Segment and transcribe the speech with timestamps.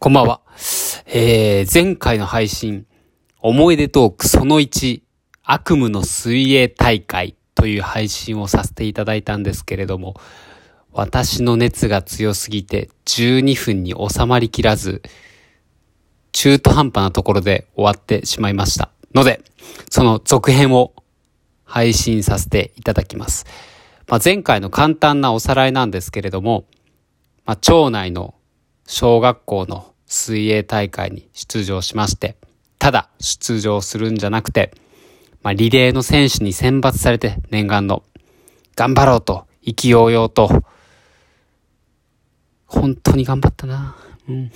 [0.00, 0.42] こんばんは。
[1.06, 2.86] えー、前回の配信、
[3.40, 5.02] 思い出トークその1、
[5.42, 10.14] 悪夢の水泳大会という配信をさせていただいたんですけれども、
[10.92, 15.02] 私の熱が強すぎて12分に収まりきらず、
[16.30, 18.92] 中途半端なところで終わってしまいました。
[19.16, 19.42] ので、
[19.90, 20.94] その続編を
[21.64, 23.46] 配信させていただきます。
[24.06, 26.66] まあ、前回の簡単なおさらいなんですけれども、
[27.44, 28.36] まあ、町内の
[28.90, 32.36] 小学校の水泳大会に出場しまして、
[32.78, 34.72] ただ出場するんじゃなくて、
[35.42, 38.02] まあ、リレーの選手に選抜されて念願の、
[38.76, 40.64] 頑張ろうと、意気揚々と、
[42.64, 43.94] 本当に頑張ったな。
[44.26, 44.52] うん。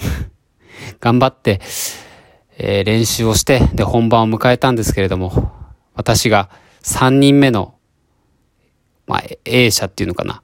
[0.99, 1.61] 頑張って、
[2.57, 5.53] えー、練習をして、で、本番を迎えたんですけれども、
[5.95, 6.49] 私が
[6.83, 7.75] 3人目の、
[9.07, 10.43] まあ、A 社っていうのかな。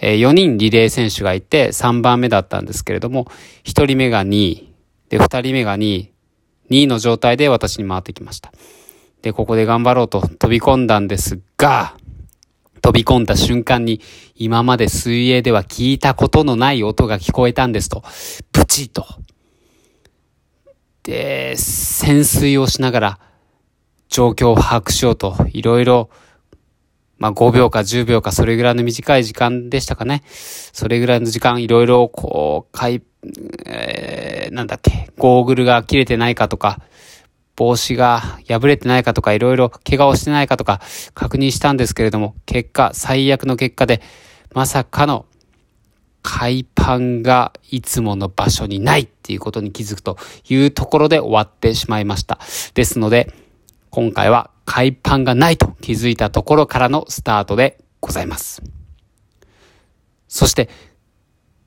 [0.00, 3.26] えー、4人リレー選手がいて3番目だったんですけれども、
[3.64, 4.72] 1人目が2位、
[5.08, 6.12] で、2人目が2位、
[6.70, 8.52] 2位の状態で私に回ってきました。
[9.22, 11.96] で、ここで頑張ろうと飛び込んだんですが、
[12.80, 14.00] 飛び込んだ瞬間に
[14.36, 18.02] 今まで水泳では聞いたことのない音が聞こえたんですと。
[18.52, 19.04] ブチッと。
[21.02, 23.20] で、潜水をしながら
[24.08, 26.10] 状況を把握しようといろいろ
[27.18, 30.22] まあ5秒か10秒かそれぐらいの短い時間でしたかね。
[30.26, 33.02] それぐらいの時間いろいろこう、かい、
[33.66, 36.80] えー、なんだっけ、ゴーグルが切れてないかとか、
[37.56, 40.80] 帽子が破れてないかとか、いろいろ怪我をしてないかとか
[41.12, 44.00] 確認したんですけれども、結果、最悪の結果で、
[44.54, 45.26] まさかの
[46.22, 52.38] 海パンがいつもの場所にないっていうことに気づくというところで終わってしまいました。
[52.74, 53.32] ですので、
[53.90, 58.62] 今回は海パンがないと気づいたところからのスタートでございます。
[60.28, 60.68] そして、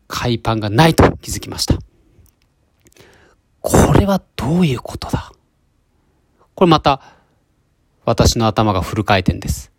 [0.07, 1.79] 海パンがないと気づきました。
[3.59, 5.31] これはどういうことだ？
[6.53, 7.02] これまた、
[8.05, 9.72] 私の頭がフル回転です。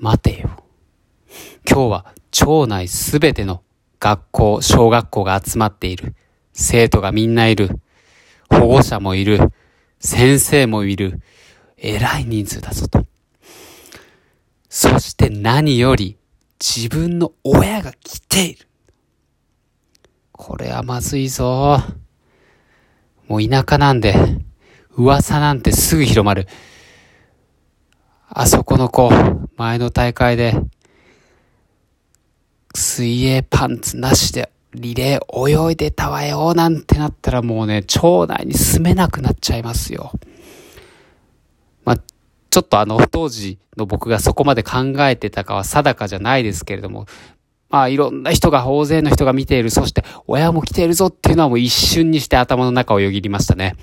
[0.00, 0.64] 待てよ。
[1.68, 3.62] 今日は町内すべての
[4.00, 6.14] 学校、小学校が集まっている。
[6.54, 7.78] 生徒がみんないる。
[8.48, 9.52] 保護者もいる。
[10.00, 11.20] 先生もいる。
[11.84, 13.04] えらい人数だぞと。
[14.68, 16.16] そして何より
[16.60, 18.68] 自分の親が来ている。
[20.30, 21.80] これはまずいぞ。
[23.26, 24.14] もう田舎なんで、
[24.96, 26.46] 噂なんてすぐ広まる。
[28.28, 29.10] あそこの子、
[29.56, 30.54] 前の大会で、
[32.76, 40.12] 水泳パンツなしでリレー泳いでたわよ、なんてなったらもうね、町内に住めなくなっちゃいますよ。
[42.52, 47.06] ちょっとあの、当時の僕がそこまで考えてたかは定かじゃないですけれども、
[47.70, 53.76] まあ、いろんな人が、大勢の人が見ている、そして親も来ているぞっていうのはもう一瞬にして頭の中をよぎりましたね。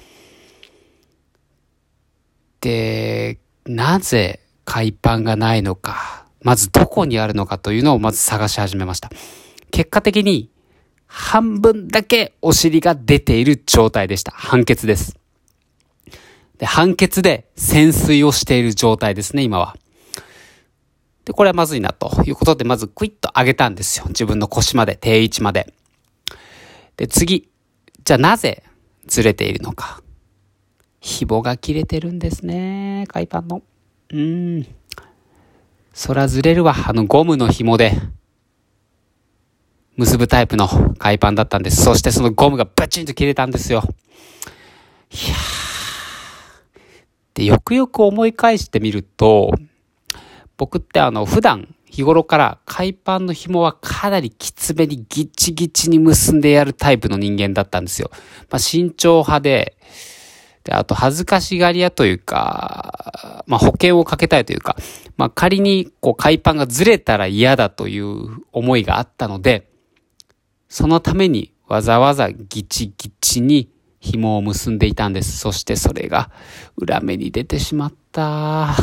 [2.61, 9.09] で、なぜ海パンがないのか、まずどこにあるのかというのをまず探し始めました。
[9.71, 10.51] 結果的に
[11.07, 14.31] 半分だけお尻が出ている状態でした。
[14.31, 15.18] 判決です。
[16.59, 19.75] で、判決で潜水をしている状態ですね、今は。
[21.25, 24.05] で、これはまずいなということで、まずクイッと上げたんですよ。
[24.09, 25.73] 自分の腰まで、定位置まで。
[26.97, 27.49] で、次。
[28.03, 28.63] じゃあなぜ
[29.07, 30.03] ずれているのか。
[30.99, 33.61] 紐が切れてるんですね、海パンの。
[34.09, 34.67] うーん。
[35.93, 37.93] そらずれるわ、あのゴムの紐で。
[39.95, 40.67] 結ぶタイプの
[40.97, 41.83] 海パンだったんです。
[41.83, 43.83] そしてそのゴムがバチンと切れたんですよ。
[45.11, 45.68] いやー。
[47.39, 49.53] で、よくよく思い返してみると、
[50.57, 58.11] 僕ってあの、普段、日頃から海パンの紐はかなりきつめにギチギチに結んでやるタイプの人間だったんですよ。
[58.49, 59.77] まあ、慎重派で、
[60.65, 64.75] で、あと恥ずかしがり屋というか、まあ、保険をかけたいというか、
[65.15, 69.71] まあ、仮にこう海パンがずれたら嫌だという思いがあったので、
[70.67, 73.69] そのためにわざわざギチギチに
[73.99, 75.37] 紐を結んでいたんです。
[75.37, 76.31] そしてそれが
[76.77, 78.75] 裏目に出てしまった。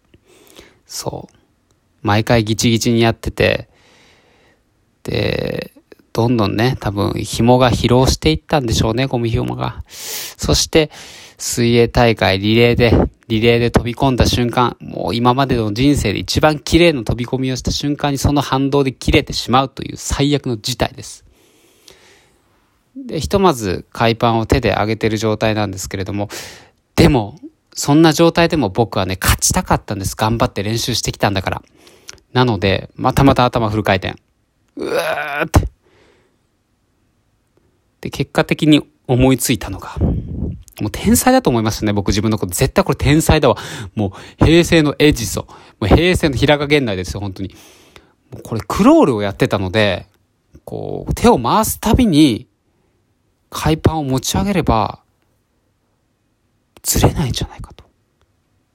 [0.86, 1.36] そう。
[2.02, 3.68] 毎回ギチギチにやってて、
[5.04, 5.72] で、
[6.12, 9.82] どんどんね、多分紐が疲労していったんでしょうね、ゴミ紐が。
[9.88, 10.90] そして、
[11.38, 12.92] 水泳大会リレーで、
[13.26, 21.23] リレーで飛び込んだ瞬間、もう今までの人生で一番綺麗な飛び込みをした瞬間にその反動で切れてしまうという最悪の事態です。
[22.96, 26.28] で、ひとまず海パンを手で上げてる状態なんですけれども、
[26.96, 27.38] でも、
[27.74, 30.14] そんな状態でも僕はね、勝ちたかったんです。
[30.14, 31.62] 頑張って練習してきたんだから。
[32.32, 34.16] なので、またまた頭フル回転。
[34.76, 35.68] うーって。
[38.00, 39.96] で、結果的に思いついたのが、
[40.80, 42.52] もう天才だと思いましたね、僕自分のこと。
[42.52, 43.56] 絶対これ天才だわ。
[43.94, 45.44] もう平成のエジソン。
[45.46, 47.54] もう平成の平賀源内ですよ、本当に。
[48.42, 50.06] これクロールをやってたので、
[50.64, 52.48] こう、手を回すたびに、
[53.54, 54.98] 海パンを持ち上げれば、
[56.82, 57.84] ずれないんじゃないかと。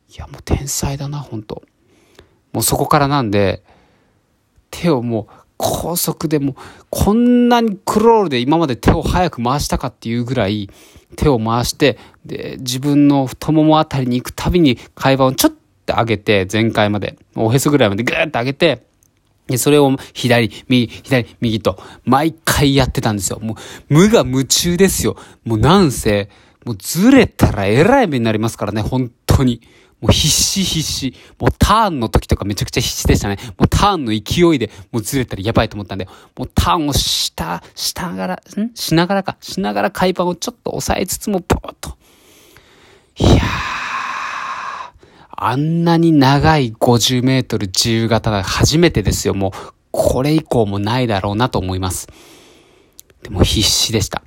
[0.09, 1.61] いや、もう天才だな、本当
[2.53, 3.61] もうそこからなんで、
[4.71, 6.55] 手をもう高速でも、
[6.89, 10.69] こんなにクロールで今まで手を早く回したかっていうぐらい、
[11.17, 15.53] 手を回して、で、自分の太ももあたりに行くたびに会話をちょっ
[15.85, 18.87] と上げて、前回まで、おへそぐらいまでグーッと上げて、
[19.49, 23.39] で、それを左、右、左、右と、毎回やってたんですよ。
[23.41, 23.55] も
[23.89, 25.17] う、無我夢中ですよ。
[25.43, 26.29] もうなんせ、
[26.65, 29.61] もうずれたらえらい目になりますからね、本当に。
[30.01, 31.13] もう必死必死。
[31.39, 33.37] もうターンの時とかめちゃくちゃ必死でしたね。
[33.57, 36.07] もうターンの勢いでもうずれたらやばいと思ったんで、
[36.37, 38.39] もうターンをした、しながら、ん？
[38.75, 39.35] しながらか。
[39.41, 41.97] しながら海パンをちょっと押さえつつも、ポーっと。
[43.17, 43.68] いやー。
[45.41, 49.33] あんなに長い50メートル自由形が初めてですよ。
[49.33, 52.09] もう、これ以降もないだろうなと思います。
[53.23, 54.21] でも必死でした。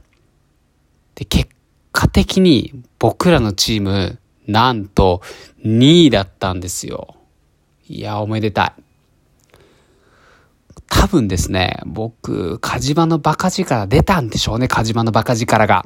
[1.14, 1.50] で、結
[1.93, 5.20] 果的に僕らのチーム、なんと
[5.67, 7.14] 2位だったんですよ。
[7.87, 8.82] いや、おめでたい。
[10.88, 15.85] 多分ですね、僕、火事場のバカ力出たんでしょうね、火事場のバカ力が。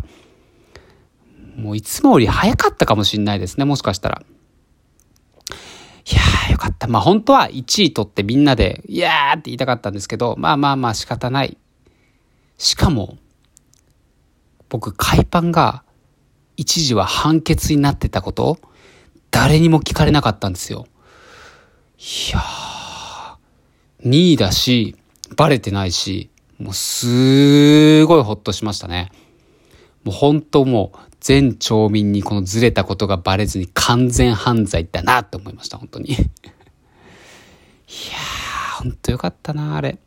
[1.57, 4.23] もういつもより早かったかもしんないですね、もしかしたら。
[6.57, 6.87] いやーよかった。
[6.89, 11.59] まあ本当は1位取ってみんなで、いやーって言いたかったんですけど、まあまあまあ仕方ない。
[12.59, 13.19] しかも、
[14.69, 15.85] 僕、海パンが
[16.57, 18.59] 一時は判決になってたこと
[19.31, 20.87] 誰にも聞かれなかったんですよ。
[21.99, 24.97] いやー、2位だし、
[25.37, 29.13] バレてないし、もうすごいほっとしましたね。
[30.05, 36.11] もう本当もう全町民にこのずれたことがバレずに完全犯罪だなって思いました、本当に。
[36.11, 39.99] いやー、本当よかったな、あれ。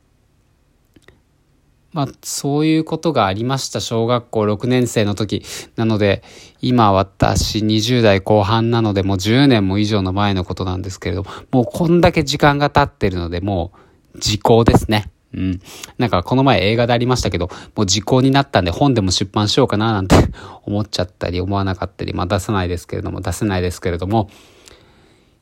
[1.92, 3.82] まあ、そういうことがありました。
[3.82, 5.44] 小学校6年生の時。
[5.76, 6.24] なので、
[6.62, 13.74] 今私20代後半なので、もう10年も以上の前のことなんですけれども、もうこんだけ時間が経ってるので、も
[14.16, 15.12] う時効ですね。
[15.34, 15.62] うん。
[15.98, 20.16] なんかこの前映画でありましたけど、もう時効になったんで本でも出版しようかななんて
[20.66, 24.30] 思っちゃったり思わなかったり、まあ出さないですけれども、出せないですけれども、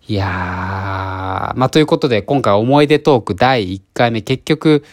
[0.08, 0.28] いやー、
[1.60, 4.84] まあということで今回思い出トーク第1回目結局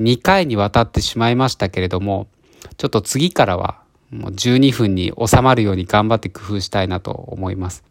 [0.00, 2.28] 2回にわたってしまいましたけれども、
[2.76, 7.84] ちょっと次からはもう12分に収まるように頑張って工夫したいなと思います。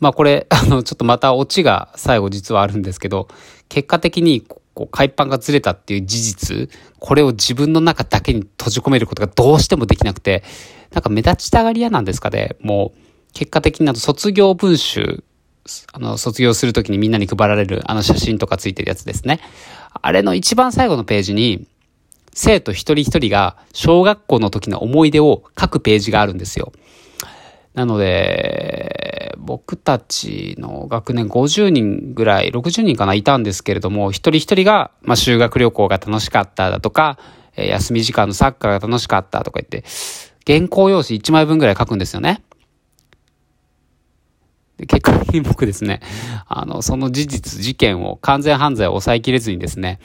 [0.00, 3.28] まあこれ、あの、ちょっとまたオチが最後実はあるんですけど、
[3.68, 4.44] 結果的に
[4.78, 6.70] こう海パンがずれたっていう事実、
[7.00, 10.44] これを自分の中だけに閉じ込めることがどうしてもできなくて、
[10.92, 12.54] なんか目立ちたがり屋なんですかね。
[12.60, 12.98] もう、
[13.32, 15.24] 結果的になと卒業文集
[15.92, 19.40] あの、卒業するときにみんなに配られるあの写真とかついてるやつですね。
[20.00, 21.66] あれの一番最後のページに、
[22.32, 26.72] 生徒一人一人が小学校の時の思い出を書くページがあるんですよ。
[27.78, 37.20] なので、僕たちの学年50人ぐらい、60人かな、いたんですけれども、一人一人が、まあ、修学旅行が楽しかっただとか、
[37.56, 39.84] え休み時間のサッカーが楽しかったとか言って、
[40.44, 42.42] 原稿用紙1枚分ぐらい書くんですよね。
[44.76, 46.00] で結果的に僕ですね、
[46.48, 50.00] あの、その事実、事件を完全犯罪を抑えきれずにですね、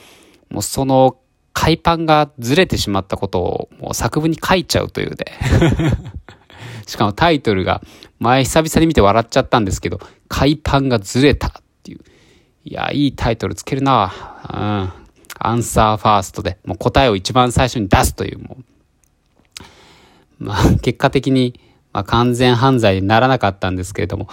[0.51, 1.17] もうその
[1.53, 5.31] 海パンがずれてしまったことをもう作文に書いちゃうというで。
[6.85, 7.81] しかもタイトルが、
[8.19, 11.51] 前久々に見て笑っちゃったんですけど、海パンがずれたっ
[11.83, 11.99] ていう。
[12.65, 14.11] いや、いいタイトルつけるな
[14.51, 15.03] うん。
[15.39, 18.57] アンサーファーストで、もう答えを一番最初に出すという、も
[20.39, 20.43] う。
[20.43, 21.59] まあ、結果的に、
[21.91, 24.27] まあ、完全犯罪にならなかったんですけれども、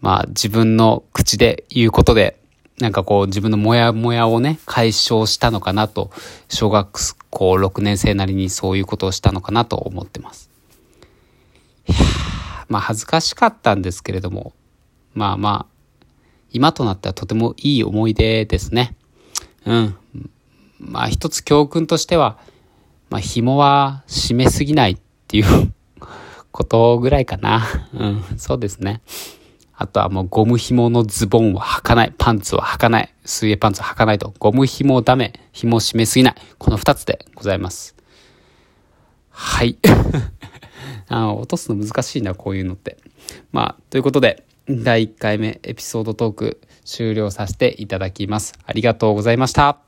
[0.00, 2.40] まあ自分の口で言うことで、
[2.78, 6.10] なんかこう自分のモヤモヤをね、解消したのかなと、
[6.48, 10.50] 小学校6年生なりにそういうことをしたのかなと思ってます。
[12.68, 14.52] まあ恥ずかしかったんですけれども、
[15.14, 16.04] まあまあ、
[16.52, 18.96] 今となってはとてもいい思い出ですね。
[19.66, 19.96] うん。
[20.78, 22.38] まあ一つ教訓としては、
[23.10, 25.72] まあ紐は締めすぎないっていう
[26.52, 27.66] ことぐらいかな。
[27.92, 29.00] うん、そうですね。
[29.80, 32.14] あとはもうゴム紐のズボンは履かない。
[32.18, 33.14] パンツは履かない。
[33.24, 34.34] 水泳パンツは履かないと。
[34.40, 35.32] ゴム紐ダメ。
[35.52, 36.34] 紐締めすぎない。
[36.58, 37.94] この二つでございます。
[39.30, 39.78] はい。
[41.08, 42.98] あの、落とすの難しいな、こういうのって。
[43.52, 48.54] まあ、ということで、第1回目エピソードトーク終了させていただきます。
[48.66, 49.87] ありがとうございました。